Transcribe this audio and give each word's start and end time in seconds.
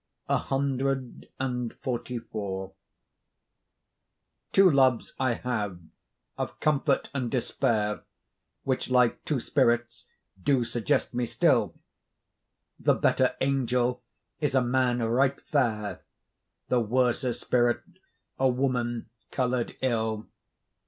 CXLIV 0.31 1.27
Two 4.51 4.71
loves 4.71 5.13
I 5.19 5.33
have 5.35 5.79
of 6.39 6.59
comfort 6.59 7.11
and 7.13 7.29
despair, 7.29 8.01
Which 8.63 8.89
like 8.89 9.23
two 9.25 9.39
spirits 9.39 10.05
do 10.41 10.63
suggest 10.63 11.13
me 11.13 11.27
still: 11.27 11.75
The 12.79 12.95
better 12.95 13.35
angel 13.41 14.01
is 14.39 14.55
a 14.55 14.63
man 14.63 15.03
right 15.03 15.39
fair, 15.39 16.01
The 16.67 16.79
worser 16.79 17.33
spirit 17.33 17.83
a 18.39 18.47
woman 18.49 19.07
colour'd 19.29 19.77
ill. 19.83 20.27